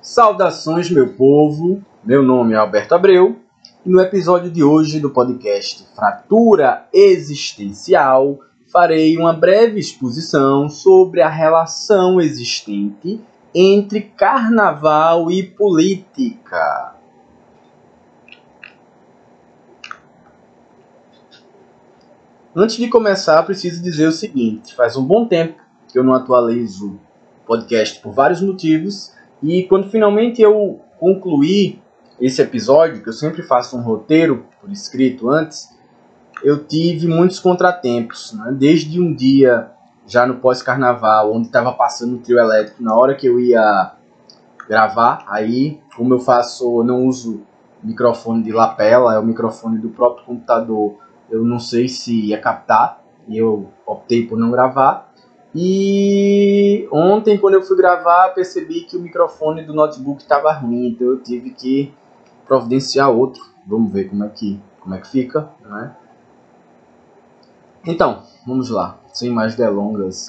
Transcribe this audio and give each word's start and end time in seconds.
Saudações, 0.00 0.88
meu 0.88 1.14
povo. 1.14 1.82
Meu 2.04 2.22
nome 2.22 2.54
é 2.54 2.56
Alberto 2.56 2.94
Abreu 2.94 3.36
e 3.84 3.90
no 3.90 4.00
episódio 4.00 4.50
de 4.50 4.62
hoje 4.62 5.00
do 5.00 5.10
podcast 5.10 5.84
Fratura 5.96 6.86
Existencial 6.92 8.38
farei 8.70 9.16
uma 9.18 9.32
breve 9.32 9.80
exposição 9.80 10.68
sobre 10.68 11.20
a 11.20 11.28
relação 11.28 12.20
existente 12.20 13.20
entre 13.52 14.00
carnaval 14.00 15.30
e 15.30 15.42
política. 15.42 16.93
Antes 22.56 22.76
de 22.76 22.88
começar, 22.88 23.42
preciso 23.42 23.82
dizer 23.82 24.06
o 24.06 24.12
seguinte: 24.12 24.76
faz 24.76 24.96
um 24.96 25.04
bom 25.04 25.26
tempo 25.26 25.60
que 25.88 25.98
eu 25.98 26.04
não 26.04 26.14
atualizo 26.14 26.90
o 26.92 27.46
podcast 27.46 28.00
por 28.00 28.12
vários 28.12 28.40
motivos, 28.40 29.12
e 29.42 29.64
quando 29.64 29.90
finalmente 29.90 30.40
eu 30.40 30.80
concluí 31.00 31.80
esse 32.20 32.40
episódio, 32.40 33.02
que 33.02 33.08
eu 33.08 33.12
sempre 33.12 33.42
faço 33.42 33.76
um 33.76 33.82
roteiro 33.82 34.46
por 34.60 34.70
escrito 34.70 35.30
antes, 35.30 35.68
eu 36.44 36.64
tive 36.64 37.08
muitos 37.08 37.40
contratempos, 37.40 38.32
né? 38.32 38.54
desde 38.56 39.00
um 39.00 39.12
dia 39.12 39.70
já 40.06 40.24
no 40.24 40.36
pós-carnaval, 40.36 41.34
onde 41.34 41.48
estava 41.48 41.72
passando 41.72 42.14
o 42.14 42.18
trio 42.18 42.38
elétrico, 42.38 42.80
na 42.84 42.94
hora 42.94 43.16
que 43.16 43.26
eu 43.26 43.40
ia 43.40 43.94
gravar, 44.68 45.24
aí, 45.26 45.80
como 45.96 46.14
eu 46.14 46.20
faço, 46.20 46.80
eu 46.80 46.84
não 46.84 47.04
uso 47.06 47.42
microfone 47.82 48.44
de 48.44 48.52
lapela, 48.52 49.14
é 49.14 49.18
o 49.18 49.24
microfone 49.24 49.76
do 49.78 49.88
próprio 49.88 50.24
computador 50.24 51.03
eu 51.30 51.44
não 51.44 51.58
sei 51.58 51.88
se 51.88 52.26
ia 52.26 52.40
captar, 52.40 53.02
e 53.28 53.38
eu 53.38 53.70
optei 53.86 54.26
por 54.26 54.38
não 54.38 54.50
gravar. 54.50 55.12
E 55.54 56.88
ontem, 56.90 57.38
quando 57.38 57.54
eu 57.54 57.62
fui 57.62 57.76
gravar, 57.76 58.30
percebi 58.30 58.80
que 58.82 58.96
o 58.96 59.00
microfone 59.00 59.64
do 59.64 59.72
notebook 59.72 60.20
estava 60.20 60.52
ruim, 60.52 60.88
então 60.88 61.06
eu 61.06 61.22
tive 61.22 61.50
que 61.50 61.92
providenciar 62.46 63.10
outro. 63.10 63.42
Vamos 63.66 63.92
ver 63.92 64.08
como 64.08 64.24
é 64.24 64.28
que, 64.28 64.60
como 64.80 64.94
é 64.94 64.98
que 65.00 65.08
fica, 65.08 65.48
né? 65.64 65.96
Então, 67.86 68.22
vamos 68.46 68.70
lá, 68.70 68.98
sem 69.12 69.30
mais 69.30 69.54
delongas. 69.54 70.26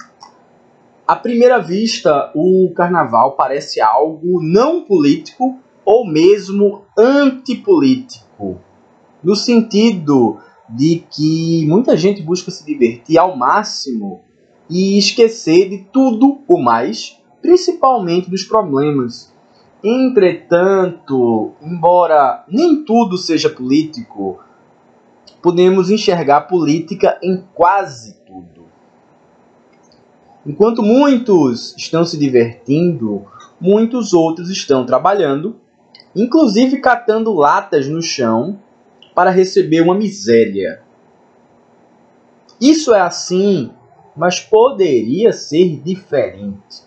À 1.08 1.16
primeira 1.16 1.60
vista, 1.60 2.32
o 2.36 2.72
carnaval 2.76 3.36
parece 3.36 3.80
algo 3.80 4.42
não 4.42 4.84
político 4.84 5.60
ou 5.84 6.06
mesmo 6.06 6.84
antipolítico, 6.98 8.60
no 9.24 9.36
sentido 9.36 10.40
de 10.70 11.04
que 11.10 11.66
muita 11.68 11.96
gente 11.96 12.22
busca 12.22 12.50
se 12.52 12.66
divertir 12.66 13.18
ao 13.18 13.36
máximo 13.36 14.22
e 14.70 14.98
esquecer 14.98 15.70
de 15.70 15.78
tudo 15.92 16.40
o 16.48 16.62
mais, 16.62 17.20
principalmente 17.42 18.30
dos 18.30 18.44
problemas. 18.44 19.34
Entretanto, 19.84 21.54
embora 21.62 22.44
nem 22.48 22.84
tudo 22.84 23.18
seja 23.18 23.50
político, 23.50 24.40
podemos 25.42 25.92
enxergar 25.92 26.42
política 26.42 27.20
em 27.22 27.44
quase 27.54 28.16
tudo. 28.26 28.66
Enquanto 30.46 30.82
muitos 30.82 31.76
estão 31.78 32.04
se 32.04 32.18
divertindo, 32.18 33.26
muitos 33.62 34.14
outros 34.14 34.50
estão 34.50 34.86
trabalhando, 34.86 35.58
inclusive 36.16 36.80
catando 36.80 37.34
latas 37.34 37.88
no 37.88 38.02
chão 38.02 38.60
para 39.16 39.32
receber 39.32 39.82
uma 39.82 39.96
miséria. 39.96 40.84
Isso 42.60 42.94
é 42.94 43.00
assim, 43.00 43.72
mas 44.16 44.40
poderia 44.40 45.32
ser 45.32 45.78
diferente. 45.78 46.84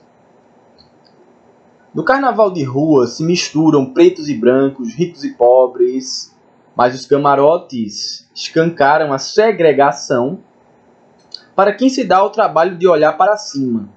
No 1.95 2.05
carnaval 2.05 2.53
de 2.53 2.63
rua 2.63 3.07
se 3.07 3.25
misturam 3.25 3.93
pretos 3.93 4.29
e 4.29 4.35
brancos, 4.35 4.95
ricos 4.95 5.25
e 5.25 5.33
pobres, 5.33 6.37
mas 6.77 6.95
os 6.95 7.07
camarotes 7.07 8.29
escancaram 8.35 9.13
a 9.13 9.19
segregação 9.19 10.41
para 11.57 11.75
quem 11.75 11.89
se 11.89 12.05
dá 12.05 12.23
o 12.23 12.31
trabalho 12.31 12.77
de 12.77 12.87
olhar 12.87 13.15
para 13.15 13.37
cima. 13.37 13.89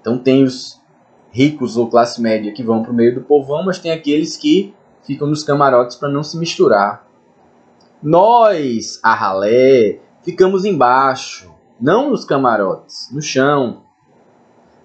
Então 0.00 0.16
tem 0.16 0.44
os 0.44 0.80
ricos 1.30 1.76
ou 1.76 1.88
classe 1.88 2.22
média 2.22 2.52
que 2.52 2.62
vão 2.62 2.82
para 2.82 2.92
o 2.92 2.94
meio 2.94 3.14
do 3.14 3.20
povão, 3.20 3.64
mas 3.64 3.78
tem 3.78 3.90
aqueles 3.92 4.36
que 4.36 4.74
ficam 5.02 5.28
nos 5.28 5.44
camarotes 5.44 5.96
para 5.96 6.08
não 6.08 6.22
se 6.22 6.38
misturar. 6.38 7.09
Nós, 8.02 8.98
a 9.02 9.12
ralé, 9.12 10.00
ficamos 10.22 10.64
embaixo, 10.64 11.54
não 11.78 12.08
nos 12.08 12.24
camarotes, 12.24 13.10
no 13.12 13.20
chão. 13.20 13.82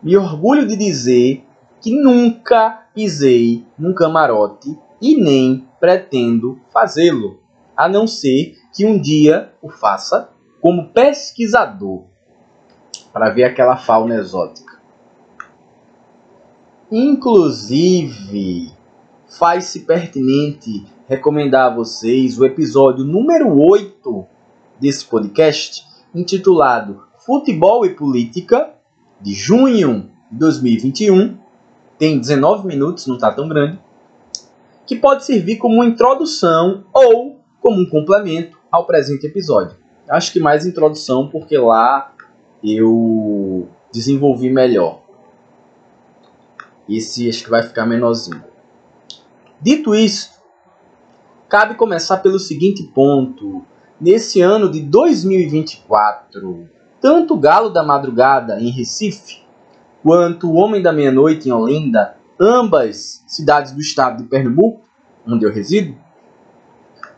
Me 0.04 0.18
orgulho 0.18 0.68
de 0.68 0.76
dizer 0.76 1.46
que 1.80 1.96
nunca 1.96 2.90
pisei 2.94 3.66
num 3.80 3.94
camarote 3.94 4.78
e 5.02 5.16
nem 5.16 5.66
pretendo 5.80 6.60
fazê-lo, 6.74 7.40
a 7.76 7.88
não 7.88 8.06
ser 8.06 8.58
que 8.74 8.86
um 8.86 9.00
dia 9.00 9.54
o 9.62 9.70
faça 9.70 10.30
como 10.60 10.90
pesquisador 10.90 12.04
para 13.14 13.30
ver 13.30 13.46
aquela 13.46 13.78
fauna 13.78 14.16
exótica. 14.16 14.78
Inclusive, 16.92 18.74
faz-se 19.26 19.82
pertinente 19.82 20.86
recomendar 21.08 21.72
a 21.72 21.76
vocês 21.76 22.40
o 22.40 22.46
episódio 22.46 23.04
número 23.04 23.60
8 23.60 24.26
desse 24.80 25.06
podcast, 25.06 25.86
intitulado 26.14 27.04
Futebol 27.20 27.86
e 27.86 27.92
Política, 27.92 28.74
de 29.22 29.34
junho 29.34 30.10
de 30.32 30.38
2021. 30.38 31.38
Tem 31.98 32.20
19 32.20 32.68
minutos, 32.68 33.08
não 33.08 33.16
está 33.16 33.32
tão 33.32 33.48
grande. 33.48 33.80
Que 34.86 34.96
pode 34.96 35.26
servir 35.26 35.58
como 35.58 35.76
uma 35.76 35.86
introdução 35.86 36.84
ou 36.94 37.40
como 37.62 37.82
um 37.82 37.90
complemento 37.90 38.58
ao 38.72 38.86
presente 38.86 39.26
episódio. 39.26 39.78
Acho 40.08 40.32
que 40.32 40.40
mais 40.40 40.66
introdução, 40.66 41.30
porque 41.30 41.58
lá 41.58 42.14
eu 42.64 43.68
desenvolvi 43.92 44.50
melhor. 44.50 45.02
Esse 46.88 47.28
acho 47.28 47.44
que 47.44 47.50
vai 47.50 47.64
ficar 47.64 47.86
menorzinho. 47.86 48.44
Dito 49.60 49.96
isso, 49.96 50.35
cabe 51.56 51.76
começar 51.76 52.18
pelo 52.18 52.38
seguinte 52.38 52.84
ponto. 52.84 53.64
Nesse 54.02 54.42
ano 54.42 54.70
de 54.70 54.82
2024, 54.82 56.68
tanto 57.00 57.34
o 57.34 57.40
Galo 57.40 57.70
da 57.70 57.82
Madrugada 57.82 58.60
em 58.60 58.70
Recife, 58.70 59.42
quanto 60.04 60.52
o 60.52 60.56
Homem 60.56 60.82
da 60.82 60.92
Meia-Noite 60.92 61.48
em 61.48 61.54
Olinda, 61.54 62.18
ambas 62.38 63.24
cidades 63.26 63.72
do 63.72 63.80
estado 63.80 64.22
de 64.22 64.30
Pernambuco, 64.30 64.82
onde 65.26 65.46
eu 65.46 65.50
resido, 65.50 65.96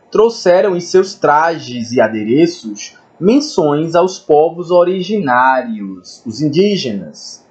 trouxeram 0.08 0.76
em 0.76 0.80
seus 0.80 1.14
trajes 1.14 1.90
e 1.90 2.00
adereços 2.00 2.96
menções 3.18 3.96
aos 3.96 4.20
povos 4.20 4.70
originários, 4.70 6.22
os 6.24 6.40
indígenas, 6.40 7.44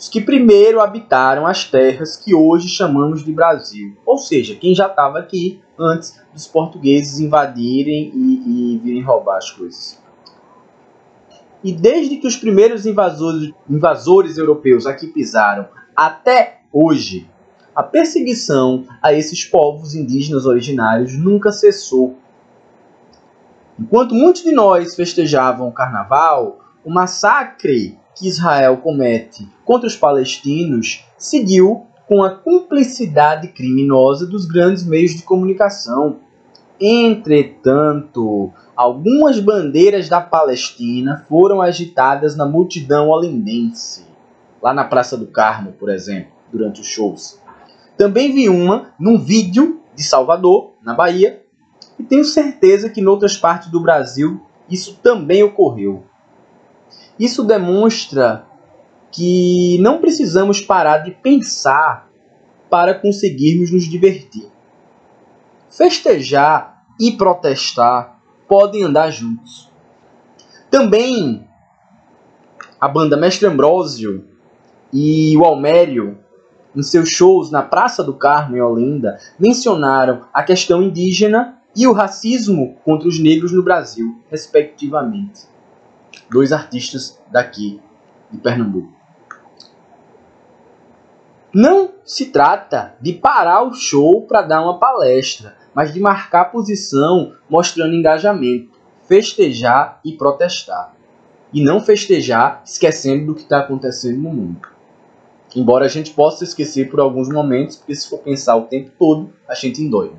os 0.00 0.08
que 0.08 0.18
primeiro 0.18 0.80
habitaram 0.80 1.46
as 1.46 1.64
terras 1.64 2.16
que 2.16 2.34
hoje 2.34 2.68
chamamos 2.68 3.22
de 3.22 3.30
Brasil, 3.30 3.98
ou 4.06 4.16
seja, 4.16 4.54
quem 4.54 4.74
já 4.74 4.86
estava 4.86 5.18
aqui 5.18 5.60
antes 5.78 6.18
dos 6.32 6.46
portugueses 6.46 7.20
invadirem 7.20 8.10
e, 8.14 8.74
e 8.74 8.78
virem 8.78 9.02
roubar 9.02 9.36
as 9.36 9.50
coisas. 9.50 10.00
E 11.62 11.70
desde 11.70 12.16
que 12.16 12.26
os 12.26 12.34
primeiros 12.34 12.86
invasores, 12.86 13.52
invasores 13.68 14.38
europeus 14.38 14.86
aqui 14.86 15.06
pisaram 15.06 15.68
até 15.94 16.60
hoje, 16.72 17.28
a 17.76 17.82
perseguição 17.82 18.86
a 19.02 19.12
esses 19.12 19.44
povos 19.44 19.94
indígenas 19.94 20.46
originários 20.46 21.12
nunca 21.18 21.52
cessou. 21.52 22.16
Enquanto 23.78 24.14
muitos 24.14 24.44
de 24.44 24.52
nós 24.52 24.94
festejavam 24.94 25.68
o 25.68 25.72
carnaval, 25.72 26.60
o 26.82 26.90
massacre 26.90 27.99
que 28.20 28.28
Israel 28.28 28.76
comete 28.76 29.48
contra 29.64 29.86
os 29.86 29.96
palestinos 29.96 31.06
seguiu 31.16 31.86
com 32.06 32.22
a 32.22 32.28
cumplicidade 32.30 33.48
criminosa 33.48 34.26
dos 34.26 34.44
grandes 34.44 34.84
meios 34.84 35.12
de 35.12 35.22
comunicação. 35.22 36.18
Entretanto, 36.78 38.52
algumas 38.76 39.40
bandeiras 39.40 40.06
da 40.06 40.20
Palestina 40.20 41.24
foram 41.30 41.62
agitadas 41.62 42.36
na 42.36 42.44
multidão 42.44 43.08
olindense, 43.08 44.04
lá 44.60 44.74
na 44.74 44.84
Praça 44.84 45.16
do 45.16 45.26
Carmo, 45.26 45.72
por 45.72 45.88
exemplo, 45.88 46.32
durante 46.52 46.82
os 46.82 46.86
shows. 46.86 47.40
Também 47.96 48.34
vi 48.34 48.50
uma 48.50 48.92
num 49.00 49.16
vídeo 49.16 49.80
de 49.94 50.02
Salvador, 50.02 50.74
na 50.82 50.92
Bahia, 50.92 51.42
e 51.98 52.02
tenho 52.02 52.24
certeza 52.24 52.90
que 52.90 53.00
em 53.00 53.06
outras 53.06 53.38
partes 53.38 53.70
do 53.70 53.80
Brasil 53.80 54.42
isso 54.68 54.98
também 55.02 55.42
ocorreu. 55.42 56.09
Isso 57.20 57.44
demonstra 57.44 58.46
que 59.12 59.76
não 59.78 60.00
precisamos 60.00 60.58
parar 60.62 60.98
de 60.98 61.10
pensar 61.10 62.08
para 62.70 62.94
conseguirmos 62.94 63.70
nos 63.70 63.84
divertir. 63.84 64.46
Festejar 65.68 66.82
e 66.98 67.12
protestar 67.12 68.18
podem 68.48 68.84
andar 68.84 69.10
juntos. 69.10 69.70
Também 70.70 71.46
a 72.80 72.88
banda 72.88 73.18
Mestre 73.18 73.46
Ambrósio 73.46 74.24
e 74.90 75.36
o 75.36 75.44
Almério, 75.44 76.18
em 76.74 76.82
seus 76.82 77.10
shows 77.10 77.50
na 77.50 77.62
Praça 77.62 78.02
do 78.02 78.14
Carmo, 78.14 78.56
em 78.56 78.62
Olinda, 78.62 79.18
mencionaram 79.38 80.22
a 80.32 80.42
questão 80.42 80.82
indígena 80.82 81.58
e 81.76 81.86
o 81.86 81.92
racismo 81.92 82.76
contra 82.82 83.06
os 83.06 83.18
negros 83.18 83.52
no 83.52 83.62
Brasil, 83.62 84.22
respectivamente. 84.30 85.50
Dois 86.30 86.52
artistas 86.52 87.20
daqui 87.30 87.80
de 88.30 88.38
Pernambuco. 88.38 88.92
Não 91.52 91.94
se 92.04 92.26
trata 92.26 92.94
de 93.00 93.12
parar 93.12 93.62
o 93.62 93.74
show 93.74 94.22
para 94.22 94.42
dar 94.42 94.62
uma 94.62 94.78
palestra, 94.78 95.56
mas 95.74 95.92
de 95.92 95.98
marcar 95.98 96.46
posição 96.46 97.32
mostrando 97.48 97.94
engajamento, 97.94 98.78
festejar 99.02 100.00
e 100.04 100.12
protestar. 100.12 100.94
E 101.52 101.62
não 101.62 101.80
festejar 101.80 102.62
esquecendo 102.64 103.26
do 103.26 103.34
que 103.34 103.42
está 103.42 103.58
acontecendo 103.58 104.22
no 104.22 104.30
mundo. 104.30 104.68
Embora 105.56 105.86
a 105.86 105.88
gente 105.88 106.12
possa 106.12 106.44
esquecer 106.44 106.88
por 106.88 107.00
alguns 107.00 107.28
momentos, 107.28 107.76
porque 107.76 107.96
se 107.96 108.08
for 108.08 108.18
pensar 108.20 108.54
o 108.54 108.66
tempo 108.66 108.92
todo, 108.96 109.32
a 109.48 109.54
gente 109.54 109.82
endoida. 109.82 110.14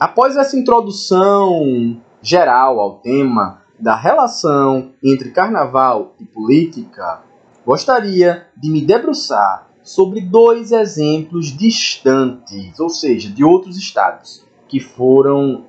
Após 0.00 0.36
essa 0.36 0.56
introdução 0.56 2.00
geral 2.22 2.80
ao 2.80 2.94
tema 3.00 3.62
da 3.78 3.94
relação 3.94 4.92
entre 5.02 5.30
carnaval 5.30 6.14
e 6.18 6.24
política, 6.24 7.22
gostaria 7.64 8.46
de 8.56 8.70
me 8.70 8.80
debruçar 8.80 9.68
sobre 9.82 10.20
dois 10.20 10.72
exemplos 10.72 11.46
distantes, 11.46 12.78
ou 12.80 12.88
seja, 12.88 13.30
de 13.30 13.44
outros 13.44 13.76
estados, 13.76 14.44
que 14.68 14.80
foram 14.80 15.64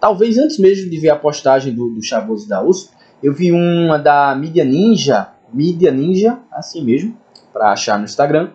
Talvez 0.01 0.39
antes 0.39 0.59
mesmo 0.59 0.89
de 0.89 0.99
ver 0.99 1.11
a 1.11 1.17
postagem 1.17 1.75
do, 1.75 1.91
do 1.91 2.03
Chavoso 2.03 2.49
da 2.49 2.63
USP, 2.63 2.91
eu 3.23 3.35
vi 3.35 3.51
uma 3.51 3.99
da 3.99 4.35
Mídia 4.35 4.65
Ninja, 4.65 5.29
Mídia 5.53 5.91
Ninja, 5.91 6.39
assim 6.53 6.85
mesmo, 6.85 7.17
para 7.53 7.73
achar 7.73 7.99
no 7.99 8.05
Instagram, 8.05 8.51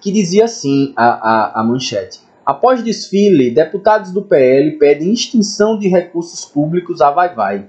que 0.00 0.10
dizia 0.10 0.44
assim 0.44 0.94
a, 0.96 1.06
a, 1.06 1.60
a 1.60 1.64
manchete. 1.64 2.20
Após 2.46 2.80
desfile, 2.80 3.50
deputados 3.50 4.12
do 4.12 4.22
PL 4.22 4.78
pedem 4.78 5.12
extinção 5.12 5.76
de 5.76 5.88
recursos 5.88 6.44
públicos 6.44 7.00
a 7.00 7.10
Vai 7.10 7.34
Vai. 7.34 7.68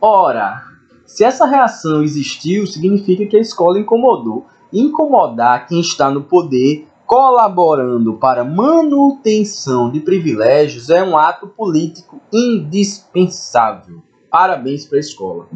Ora, 0.00 0.62
se 1.04 1.24
essa 1.24 1.46
reação 1.46 2.04
existiu, 2.04 2.64
significa 2.64 3.26
que 3.26 3.36
a 3.36 3.40
escola 3.40 3.80
incomodou. 3.80 4.46
Incomodar 4.72 5.66
quem 5.66 5.80
está 5.80 6.08
no 6.10 6.22
poder 6.22 6.86
colaborando 7.04 8.14
para 8.14 8.44
manutenção 8.44 9.90
de 9.90 9.98
privilégios 9.98 10.90
é 10.90 11.02
um 11.02 11.18
ato 11.18 11.48
político 11.48 12.20
indispensável. 12.32 14.00
Parabéns 14.30 14.86
para 14.86 14.98
a 14.98 15.00
escola. 15.00 15.48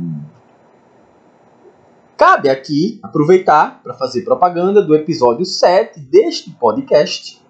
Cabe 2.19 2.49
aqui 2.49 2.99
aproveitar 3.01 3.81
para 3.81 3.95
fazer 3.95 4.23
propaganda 4.23 4.83
do 4.83 4.93
episódio 4.93 5.45
7 5.45 6.01
deste 6.01 6.51
podcast, 6.51 7.41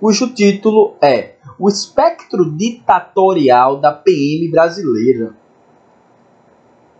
cujo 0.00 0.34
título 0.34 0.96
é 1.00 1.36
O 1.56 1.68
Espectro 1.68 2.50
Ditatorial 2.50 3.80
da 3.80 3.92
PM 3.92 4.50
Brasileira. 4.50 5.36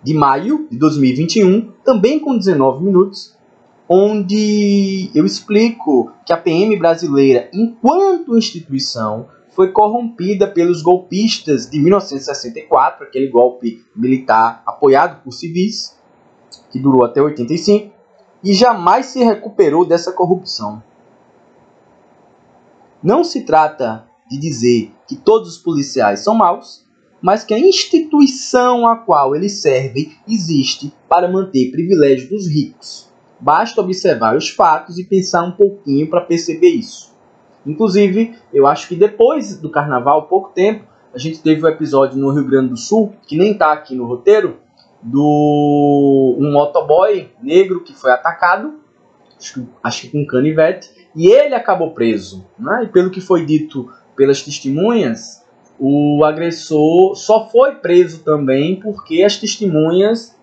De 0.01 0.15
maio 0.15 0.69
de 0.71 0.79
2021, 0.79 1.73
também 1.85 2.21
com 2.21 2.39
19 2.39 2.85
minutos, 2.85 3.37
onde 3.89 5.11
eu 5.13 5.27
explico 5.27 6.13
que 6.25 6.33
a 6.33 6.37
PM 6.37 6.77
brasileira, 6.77 7.51
enquanto 7.53 8.39
instituição, 8.39 9.27
foi 9.51 9.73
corrompida 9.73 10.47
pelos 10.47 10.81
golpistas 10.81 11.69
de 11.69 11.81
1964, 11.81 13.05
aquele 13.05 13.27
golpe 13.27 13.85
militar 13.97 14.63
apoiado 14.65 15.25
por 15.25 15.33
civis, 15.33 15.99
que 16.71 16.79
durou 16.79 17.05
até 17.05 17.21
85, 17.21 17.93
e 18.43 18.55
jamais 18.55 19.07
se 19.07 19.23
recuperou 19.23 19.85
dessa 19.85 20.13
corrupção. 20.13 20.83
Não 23.03 23.25
se 23.25 23.43
trata 23.43 24.07
de 24.31 24.39
dizer 24.39 24.93
que 25.07 25.17
todos 25.17 25.57
os 25.57 25.59
policiais 25.59 26.21
são 26.21 26.35
maus, 26.35 26.87
mas 27.21 27.45
que 27.45 27.53
a 27.53 27.59
instituição 27.59 28.87
a 28.87 28.97
qual 28.97 29.35
eles 29.35 29.61
servem 29.61 30.13
existe 30.27 30.95
para 31.09 31.31
manter 31.31 31.71
privilégios 31.71 32.31
dos 32.31 32.47
ricos 32.47 33.11
Basta 33.41 33.81
observar 33.81 34.37
os 34.37 34.51
fatos 34.51 34.99
e 34.99 35.05
pensar 35.05 35.43
um 35.43 35.53
pouquinho 35.53 36.11
para 36.11 36.21
perceber 36.21 36.69
isso. 36.69 37.11
Inclusive, 37.67 38.35
eu 38.53 38.67
acho 38.67 38.87
que 38.87 38.95
depois 38.95 39.59
do 39.59 39.71
carnaval, 39.71 40.29
pouco 40.29 40.51
tempo, 40.51 40.85
a 41.15 41.19
gente 41.19 41.41
teve 41.41 41.65
um 41.65 41.69
episódio 41.69 42.19
no 42.19 42.31
Rio 42.31 42.47
Grande 42.47 42.69
do 42.69 42.77
Sul, 42.77 43.15
que 43.27 43.37
nem 43.37 43.53
está 43.53 43.73
aqui 43.73 43.95
no 43.95 44.07
roteiro, 44.07 44.59
do 45.03 46.37
um 46.39 46.53
motoboy 46.53 47.31
negro 47.43 47.83
que 47.83 47.95
foi 47.95 48.11
atacado, 48.11 48.81
acho 49.39 49.55
que, 49.55 49.69
acho 49.83 50.01
que 50.03 50.11
com 50.11 50.27
canivete, 50.27 50.91
e 51.15 51.29
ele 51.29 51.55
acabou 51.55 51.93
preso. 51.93 52.47
Né? 52.59 52.85
E 52.85 52.89
pelo 52.89 53.11
que 53.11 53.21
foi 53.21 53.45
dito 53.45 53.91
pelas 54.15 54.43
testemunhas, 54.43 55.45
o 55.79 56.23
agressor 56.25 57.17
só 57.17 57.49
foi 57.49 57.77
preso 57.77 58.23
também 58.23 58.79
porque 58.79 59.23
as 59.23 59.37
testemunhas 59.39 60.37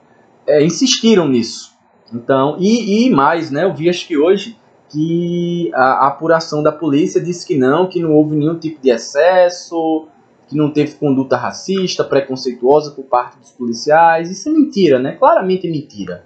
é, 0.47 0.63
insistiram 0.63 1.27
nisso. 1.27 1.77
Então, 2.11 2.57
e, 2.59 3.05
e 3.05 3.09
mais, 3.09 3.51
né? 3.51 3.65
Eu 3.65 3.73
vi 3.73 3.89
acho 3.89 4.07
que 4.07 4.17
hoje 4.17 4.57
que 4.89 5.69
a, 5.73 6.05
a 6.05 6.07
apuração 6.07 6.63
da 6.63 6.71
polícia 6.71 7.21
disse 7.21 7.45
que 7.45 7.57
não, 7.57 7.87
que 7.87 8.01
não 8.01 8.13
houve 8.13 8.35
nenhum 8.35 8.57
tipo 8.57 8.81
de 8.81 8.89
excesso, 8.89 10.07
que 10.47 10.55
não 10.55 10.71
teve 10.71 10.95
conduta 10.95 11.35
racista, 11.35 12.03
preconceituosa 12.03 12.91
por 12.91 13.05
parte 13.05 13.37
dos 13.37 13.51
policiais. 13.51 14.31
Isso 14.31 14.49
é 14.49 14.51
mentira, 14.51 14.99
né? 14.99 15.13
Claramente 15.13 15.67
é 15.67 15.69
mentira. 15.69 16.23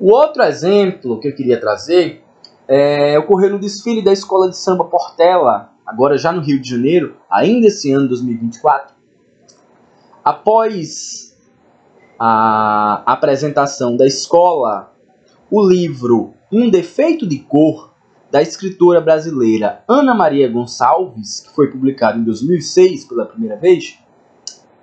O 0.00 0.10
outro 0.10 0.42
exemplo 0.42 1.20
que 1.20 1.28
eu 1.28 1.34
queria 1.34 1.60
trazer 1.60 2.22
é, 2.68 3.18
ocorreu 3.18 3.50
no 3.50 3.58
desfile 3.58 4.02
da 4.02 4.12
escola 4.12 4.48
de 4.48 4.56
samba 4.56 4.84
Portela, 4.84 5.72
agora 5.86 6.18
já 6.18 6.32
no 6.32 6.40
Rio 6.40 6.60
de 6.60 6.68
Janeiro, 6.68 7.16
ainda 7.30 7.68
esse 7.68 7.92
ano 7.92 8.08
2024. 8.08 8.94
Após 10.24 11.36
a 12.18 13.02
apresentação 13.06 13.96
da 13.96 14.06
escola, 14.06 14.92
o 15.50 15.62
livro 15.66 16.34
Um 16.50 16.68
Defeito 16.68 17.26
de 17.26 17.38
Cor, 17.38 17.85
da 18.30 18.42
escritora 18.42 19.00
brasileira 19.00 19.82
Ana 19.88 20.14
Maria 20.14 20.48
Gonçalves, 20.48 21.40
que 21.40 21.54
foi 21.54 21.70
publicado 21.70 22.18
em 22.18 22.24
2006 22.24 23.04
pela 23.04 23.26
primeira 23.26 23.56
vez, 23.56 23.98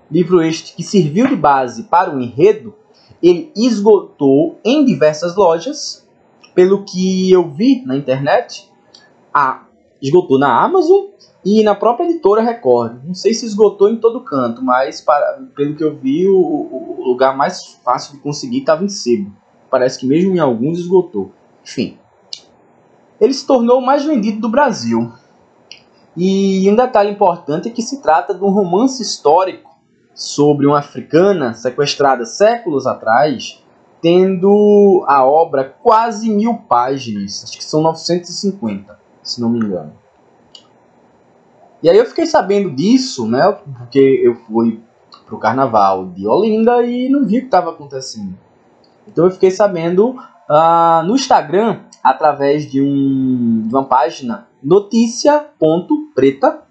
livro 0.10 0.42
este 0.42 0.76
que 0.76 0.84
serviu 0.84 1.28
de 1.28 1.36
base 1.36 1.84
para 1.84 2.16
o 2.16 2.22
enredo, 2.22 2.76
ele 3.22 3.52
esgotou 3.56 4.60
em 4.64 4.86
diversas 4.86 5.36
lojas, 5.36 6.08
pelo 6.54 6.84
que 6.84 7.32
eu 7.32 7.50
vi 7.50 7.84
na 7.86 7.96
internet, 7.96 8.70
a, 9.34 9.66
esgotou 10.02 10.38
na 10.38 10.62
Amazon 10.62 11.06
e 11.44 11.64
na 11.64 11.74
própria 11.74 12.06
editora 12.06 12.42
Record. 12.42 13.04
Não 13.04 13.14
sei 13.14 13.34
se 13.34 13.46
esgotou 13.46 13.90
em 13.90 13.98
todo 13.98 14.22
canto, 14.22 14.64
mas 14.64 15.02
para, 15.02 15.42
pelo 15.56 15.76
que 15.76 15.84
eu 15.84 15.96
vi, 15.96 16.28
o, 16.28 16.36
o 16.36 17.04
lugar 17.06 17.36
mais 17.36 17.78
fácil 17.84 18.14
de 18.14 18.20
conseguir 18.20 18.60
estava 18.60 18.84
em 18.84 18.90
sebo. 18.90 19.32
Parece 19.70 20.00
que 20.00 20.06
mesmo 20.06 20.36
em 20.36 20.40
alguns 20.40 20.80
esgotou. 20.80 21.32
Enfim. 21.64 21.98
Ele 23.24 23.34
se 23.34 23.48
tornou 23.48 23.80
o 23.80 23.86
mais 23.86 24.04
vendido 24.04 24.42
do 24.42 24.50
Brasil. 24.50 25.12
E 26.16 26.70
um 26.70 26.76
detalhe 26.76 27.10
importante 27.10 27.70
é 27.70 27.72
que 27.72 27.82
se 27.82 28.02
trata 28.02 28.34
de 28.34 28.44
um 28.44 28.50
romance 28.50 29.02
histórico 29.02 29.72
sobre 30.14 30.68
uma 30.68 30.80
africana 30.80 31.54
sequestrada 31.54 32.26
séculos 32.26 32.86
atrás, 32.86 33.64
tendo 34.02 35.06
a 35.08 35.26
obra 35.26 35.64
quase 35.82 36.30
mil 36.30 36.56
páginas, 36.56 37.46
acho 37.46 37.58
que 37.58 37.64
são 37.64 37.82
950, 37.82 39.00
se 39.24 39.40
não 39.40 39.50
me 39.50 39.60
engano. 39.60 39.94
E 41.82 41.90
aí 41.90 41.98
eu 41.98 42.06
fiquei 42.06 42.26
sabendo 42.26 42.72
disso, 42.72 43.26
né? 43.26 43.52
Porque 43.78 44.22
eu 44.24 44.36
fui 44.36 44.82
pro 45.26 45.40
carnaval 45.40 46.08
de 46.08 46.28
Olinda 46.28 46.84
e 46.84 47.10
não 47.10 47.26
vi 47.26 47.38
o 47.38 47.40
que 47.40 47.46
estava 47.46 47.72
acontecendo. 47.72 48.38
Então 49.08 49.26
eu 49.26 49.32
fiquei 49.32 49.50
sabendo 49.50 50.10
uh, 50.10 51.04
no 51.06 51.16
Instagram 51.16 51.80
através 52.04 52.70
de, 52.70 52.82
um, 52.82 53.64
de 53.66 53.74
uma 53.74 53.86
página 53.86 54.48
notícia.preta. 54.62 56.64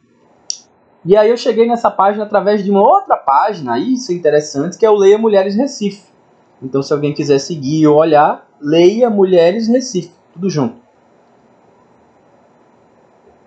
E 1.04 1.16
aí 1.16 1.30
eu 1.30 1.36
cheguei 1.36 1.66
nessa 1.66 1.90
página 1.90 2.24
através 2.24 2.62
de 2.62 2.70
uma 2.70 2.80
outra 2.80 3.16
página, 3.16 3.78
isso 3.78 4.12
é 4.12 4.14
interessante, 4.14 4.78
que 4.78 4.86
é 4.86 4.90
o 4.90 4.96
Leia 4.96 5.18
Mulheres 5.18 5.56
Recife. 5.56 6.12
Então 6.62 6.82
se 6.82 6.92
alguém 6.92 7.12
quiser 7.12 7.38
seguir 7.38 7.86
ou 7.86 7.96
olhar, 7.96 8.46
Leia 8.60 9.10
Mulheres 9.10 9.66
Recife, 9.66 10.12
tudo 10.32 10.48
junto. 10.48 10.80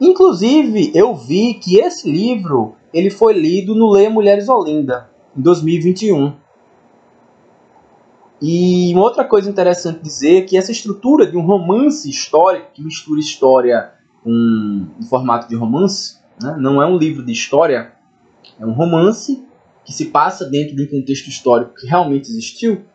Inclusive, 0.02 0.92
eu 0.94 1.16
vi 1.16 1.54
que 1.54 1.80
esse 1.80 2.12
livro 2.12 2.76
ele 2.94 3.10
foi 3.10 3.34
lido 3.34 3.74
no 3.74 3.90
Leia 3.90 4.10
Mulheres 4.10 4.50
Olinda, 4.50 5.10
em 5.38 5.42
2021. 5.42 6.34
E 8.48 8.94
uma 8.94 9.02
outra 9.02 9.26
coisa 9.26 9.50
interessante 9.50 10.04
dizer 10.04 10.38
é 10.38 10.42
que 10.44 10.56
essa 10.56 10.72
estrutura 10.72 11.26
de 11.26 11.36
um 11.36 11.42
romance 11.42 12.08
histórico, 12.08 12.74
que 12.76 12.84
mistura 12.84 13.20
história 13.20 13.92
com 14.24 14.30
um 14.30 15.04
formato 15.10 15.50
de 15.50 15.56
romance, 15.56 16.20
né? 16.40 16.56
não 16.60 16.80
é 16.80 16.86
um 16.86 16.96
livro 16.96 17.26
de 17.26 17.32
história, 17.32 17.94
é 18.60 18.64
um 18.64 18.72
romance 18.72 19.44
que 19.84 19.92
se 19.92 20.06
passa 20.06 20.46
dentro 20.46 20.76
de 20.76 20.84
um 20.84 20.88
contexto 20.88 21.28
histórico 21.28 21.74
que 21.74 21.88
realmente 21.88 22.30
existiu, 22.30 22.86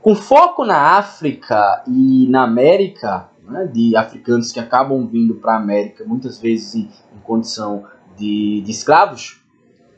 com 0.00 0.16
foco 0.16 0.64
na 0.64 0.98
África 0.98 1.84
e 1.86 2.26
na 2.28 2.42
América, 2.42 3.28
né, 3.48 3.70
de 3.72 3.94
africanos 3.94 4.50
que 4.50 4.58
acabam 4.58 5.06
vindo 5.06 5.36
para 5.36 5.52
a 5.52 5.58
América, 5.58 6.04
muitas 6.04 6.40
vezes 6.40 6.74
em, 6.74 6.88
em 7.14 7.20
condição 7.22 7.84
de, 8.16 8.60
de, 8.60 8.70
escravos, 8.72 9.40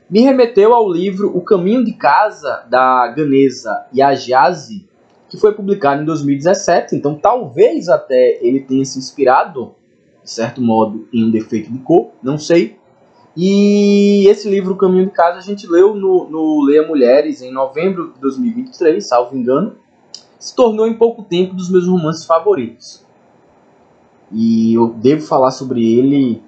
me 0.09 0.21
remeteu 0.21 0.75
ao 0.75 0.91
livro 0.91 1.35
O 1.37 1.41
Caminho 1.41 1.85
de 1.85 1.93
Casa, 1.93 2.65
da 2.69 3.09
ganesa 3.09 3.87
Yajazi, 3.95 4.87
que 5.29 5.39
foi 5.39 5.55
publicado 5.55 6.03
em 6.03 6.05
2017. 6.05 6.95
Então, 6.95 7.15
talvez 7.15 7.89
até 7.89 8.39
ele 8.41 8.61
tenha 8.61 8.85
se 8.85 8.99
inspirado, 8.99 9.75
de 10.23 10.31
certo 10.31 10.61
modo, 10.61 11.09
em 11.13 11.25
um 11.25 11.31
defeito 11.31 11.73
de 11.73 11.79
cor, 11.79 12.11
não 12.23 12.39
sei. 12.39 12.79
E 13.37 14.27
esse 14.29 14.49
livro, 14.49 14.75
O 14.75 14.77
Caminho 14.77 15.07
de 15.07 15.13
Casa, 15.13 15.39
a 15.39 15.43
gente 15.43 15.67
leu 15.67 15.95
no, 15.95 16.29
no 16.29 16.63
Leia 16.65 16.87
Mulheres 16.87 17.43
em 17.43 17.51
novembro 17.51 18.13
de 18.13 18.21
2023, 18.21 19.07
salvo 19.07 19.37
engano. 19.37 19.77
Se 20.39 20.55
tornou 20.55 20.87
em 20.87 20.95
pouco 20.95 21.23
tempo 21.23 21.55
dos 21.55 21.71
meus 21.71 21.89
romances 21.89 22.25
favoritos. 22.25 23.05
E 24.31 24.75
eu 24.75 24.89
devo 24.89 25.23
falar 25.23 25.51
sobre 25.51 25.99
ele 25.99 26.43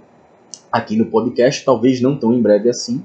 aqui 0.71 0.97
no 0.97 1.07
podcast, 1.07 1.65
talvez 1.65 2.01
não 2.01 2.17
tão 2.17 2.33
em 2.33 2.43
breve 2.43 2.69
assim. 2.69 3.03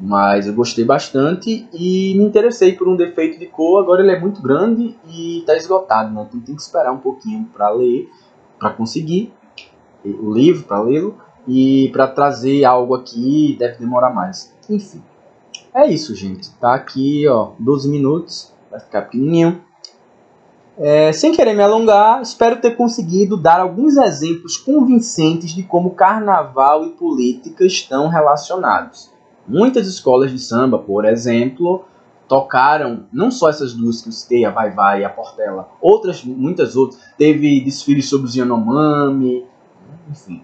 Mas 0.00 0.46
eu 0.46 0.54
gostei 0.54 0.84
bastante 0.84 1.68
e 1.72 2.14
me 2.16 2.24
interessei 2.24 2.72
por 2.72 2.86
um 2.86 2.94
defeito 2.94 3.38
de 3.38 3.46
cor. 3.46 3.82
Agora 3.82 4.00
ele 4.00 4.12
é 4.12 4.20
muito 4.20 4.40
grande 4.40 4.96
e 5.08 5.40
está 5.40 5.56
esgotado, 5.56 6.14
né? 6.14 6.24
Então 6.28 6.40
tem 6.40 6.54
que 6.54 6.62
esperar 6.62 6.92
um 6.92 6.98
pouquinho 6.98 7.44
para 7.52 7.68
ler, 7.70 8.08
para 8.58 8.70
conseguir 8.70 9.32
o 10.04 10.32
livro, 10.32 10.64
para 10.64 10.80
lê-lo. 10.80 11.16
E 11.46 11.88
para 11.92 12.06
trazer 12.06 12.64
algo 12.64 12.94
aqui 12.94 13.56
deve 13.58 13.78
demorar 13.78 14.10
mais. 14.10 14.54
Enfim, 14.68 15.02
é 15.74 15.86
isso, 15.86 16.14
gente. 16.14 16.50
Tá 16.56 16.74
aqui, 16.74 17.26
ó, 17.26 17.52
12 17.58 17.88
minutos. 17.88 18.52
Vai 18.70 18.80
ficar 18.80 19.02
pequenininho. 19.02 19.62
É, 20.76 21.12
sem 21.12 21.32
querer 21.32 21.54
me 21.54 21.62
alongar, 21.62 22.22
espero 22.22 22.60
ter 22.60 22.76
conseguido 22.76 23.36
dar 23.36 23.60
alguns 23.60 23.96
exemplos 23.96 24.56
convincentes 24.56 25.50
de 25.50 25.64
como 25.64 25.90
carnaval 25.90 26.84
e 26.84 26.90
política 26.90 27.64
estão 27.64 28.06
relacionados. 28.08 29.10
Muitas 29.48 29.86
escolas 29.86 30.30
de 30.30 30.38
samba, 30.38 30.78
por 30.78 31.04
exemplo, 31.04 31.84
tocaram 32.28 33.06
não 33.12 33.30
só 33.30 33.48
essas 33.48 33.72
duas 33.72 34.02
que 34.02 34.08
eu 34.08 34.12
citei, 34.12 34.44
a 34.44 34.50
Vai 34.50 34.70
Vai 34.70 35.00
e 35.00 35.04
a 35.04 35.08
Portela, 35.08 35.68
outras, 35.80 36.22
muitas 36.22 36.76
outras. 36.76 37.00
Teve 37.16 37.60
desfiles 37.60 38.08
sobre 38.08 38.26
os 38.26 38.36
Yanomami, 38.36 39.46
enfim, 40.10 40.42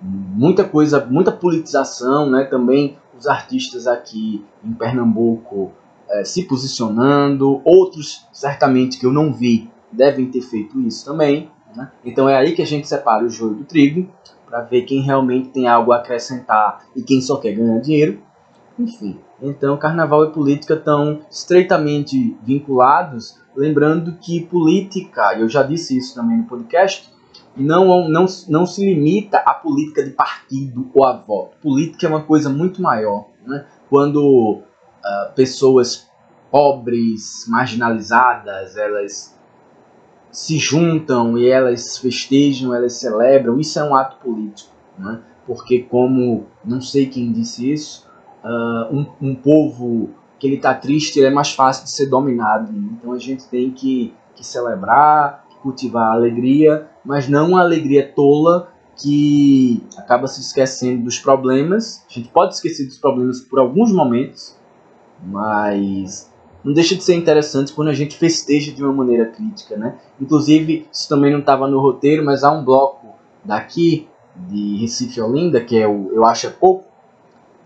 muita 0.00 0.64
coisa, 0.64 1.04
muita 1.04 1.30
politização, 1.30 2.30
né? 2.30 2.44
Também 2.44 2.96
os 3.18 3.26
artistas 3.26 3.86
aqui 3.86 4.44
em 4.64 4.72
Pernambuco 4.72 5.72
é, 6.08 6.24
se 6.24 6.44
posicionando, 6.44 7.60
outros 7.64 8.26
certamente 8.32 8.98
que 8.98 9.06
eu 9.06 9.12
não 9.12 9.32
vi 9.32 9.70
devem 9.90 10.30
ter 10.30 10.42
feito 10.42 10.80
isso 10.80 11.04
também. 11.04 11.50
Né? 11.74 11.90
Então 12.04 12.28
é 12.28 12.36
aí 12.36 12.52
que 12.52 12.62
a 12.62 12.66
gente 12.66 12.88
separa 12.88 13.24
o 13.24 13.28
joio 13.28 13.54
do 13.54 13.64
trigo 13.64 14.08
para 14.46 14.60
ver 14.60 14.82
quem 14.82 15.00
realmente 15.00 15.48
tem 15.48 15.66
algo 15.66 15.92
a 15.92 15.96
acrescentar 15.96 16.86
e 16.94 17.02
quem 17.02 17.20
só 17.20 17.36
quer 17.36 17.52
ganhar 17.52 17.80
dinheiro. 17.80 18.20
Enfim, 18.78 19.18
então 19.40 19.76
carnaval 19.78 20.24
e 20.24 20.32
política 20.32 20.74
estão 20.74 21.20
estreitamente 21.30 22.36
vinculados, 22.42 23.40
lembrando 23.56 24.12
que 24.18 24.44
política, 24.44 25.34
eu 25.38 25.48
já 25.48 25.62
disse 25.62 25.96
isso 25.96 26.14
também 26.14 26.38
no 26.38 26.44
podcast, 26.44 27.10
não, 27.56 28.08
não, 28.08 28.26
não 28.48 28.66
se 28.66 28.84
limita 28.84 29.38
à 29.38 29.54
política 29.54 30.02
de 30.02 30.10
partido 30.10 30.90
ou 30.92 31.06
a 31.06 31.16
voto. 31.16 31.56
Política 31.62 32.06
é 32.06 32.10
uma 32.10 32.22
coisa 32.22 32.50
muito 32.50 32.82
maior. 32.82 33.28
Né? 33.46 33.64
Quando 33.88 34.60
uh, 34.60 35.32
pessoas 35.34 36.06
pobres, 36.50 37.46
marginalizadas, 37.48 38.76
elas 38.76 39.36
se 40.30 40.58
juntam 40.58 41.38
e 41.38 41.48
elas 41.48 41.96
festejam, 41.96 42.74
elas 42.74 42.94
celebram, 42.94 43.58
isso 43.58 43.78
é 43.78 43.84
um 43.84 43.94
ato 43.94 44.16
político, 44.18 44.70
né? 44.98 45.22
porque 45.46 45.82
como, 45.82 46.46
não 46.62 46.80
sei 46.80 47.06
quem 47.06 47.32
disse 47.32 47.72
isso, 47.72 48.05
uh, 48.46 48.94
um, 48.94 49.06
um, 49.20 49.34
povo 49.34 50.10
que 50.38 50.46
ele 50.46 50.56
está 50.56 50.72
triste 50.74 51.18
ele 51.18 51.26
é 51.26 51.30
mais 51.30 51.52
fácil 51.52 51.84
de 51.84 51.90
ser 51.90 52.06
dominado, 52.06 52.72
então 52.72 53.12
a 53.12 53.18
gente 53.18 53.44
tem 53.48 53.70
que, 53.70 54.14
que 54.34 54.46
celebrar, 54.46 55.46
cultivar 55.62 56.10
a 56.10 56.14
alegria, 56.14 56.88
mas 57.04 57.28
não 57.28 57.50
uma 57.50 57.60
alegria 57.60 58.06
tola 58.14 58.70
que 58.96 59.82
acaba 59.96 60.26
se 60.26 60.40
esquecendo 60.40 61.04
dos 61.04 61.18
problemas, 61.18 62.04
a 62.08 62.12
gente 62.12 62.28
pode 62.28 62.54
esquecer 62.54 62.86
dos 62.86 62.98
problemas 62.98 63.40
por 63.40 63.58
alguns 63.58 63.92
momentos, 63.92 64.56
mas 65.22 66.30
não 66.64 66.72
deixa 66.72 66.94
de 66.94 67.04
ser 67.04 67.14
interessante 67.14 67.72
quando 67.72 67.88
a 67.88 67.94
gente 67.94 68.16
festeja 68.16 68.72
de 68.72 68.82
uma 68.82 68.92
maneira 68.92 69.26
crítica, 69.26 69.76
né? 69.76 69.98
Inclusive, 70.20 70.86
isso 70.92 71.08
também 71.08 71.30
não 71.30 71.40
estava 71.40 71.68
no 71.68 71.78
roteiro, 71.78 72.24
mas 72.24 72.42
há 72.42 72.50
um 72.50 72.64
bloco 72.64 73.14
daqui, 73.44 74.08
de 74.48 74.76
Recife 74.76 75.20
Olinda, 75.20 75.60
que 75.60 75.78
é 75.78 75.86
o 75.86 76.10
Eu 76.12 76.24
Acho 76.24 76.48
é 76.48 76.50
Pouco, 76.50 76.85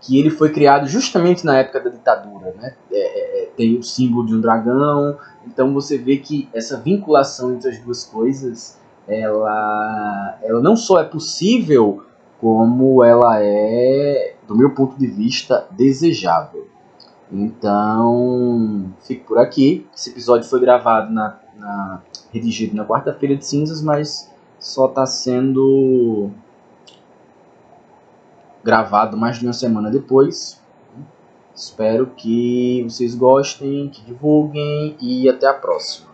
que 0.01 0.19
ele 0.19 0.31
foi 0.31 0.51
criado 0.51 0.87
justamente 0.87 1.45
na 1.45 1.57
época 1.57 1.79
da 1.79 1.89
ditadura, 1.91 2.53
né? 2.57 2.73
É, 2.91 2.97
é, 2.97 3.43
é, 3.43 3.45
tem 3.55 3.77
o 3.77 3.83
símbolo 3.83 4.25
de 4.25 4.35
um 4.35 4.41
dragão, 4.41 5.17
então 5.45 5.73
você 5.73 5.97
vê 5.97 6.17
que 6.17 6.49
essa 6.53 6.77
vinculação 6.77 7.53
entre 7.53 7.69
as 7.69 7.79
duas 7.79 8.03
coisas, 8.03 8.79
ela, 9.07 10.39
ela 10.41 10.59
não 10.59 10.75
só 10.75 10.99
é 10.99 11.03
possível, 11.03 12.03
como 12.39 13.03
ela 13.03 13.39
é, 13.39 14.33
do 14.47 14.57
meu 14.57 14.71
ponto 14.71 14.97
de 14.97 15.05
vista, 15.05 15.67
desejável. 15.71 16.67
Então, 17.31 18.91
fico 19.01 19.27
por 19.27 19.37
aqui. 19.37 19.87
Esse 19.95 20.09
episódio 20.09 20.49
foi 20.49 20.59
gravado 20.59 21.13
na, 21.13 21.39
na 21.55 22.01
redigido 22.33 22.75
na 22.75 22.83
quarta-feira 22.83 23.35
de 23.35 23.45
cinzas, 23.45 23.81
mas 23.81 24.29
só 24.59 24.87
está 24.87 25.05
sendo 25.05 26.31
gravado 28.63 29.17
mais 29.17 29.37
de 29.39 29.45
uma 29.45 29.53
semana 29.53 29.89
depois. 29.89 30.61
Espero 31.55 32.07
que 32.07 32.83
vocês 32.83 33.15
gostem, 33.15 33.89
que 33.89 34.01
divulguem 34.03 34.95
e 35.01 35.29
até 35.29 35.47
a 35.47 35.53
próxima. 35.53 36.10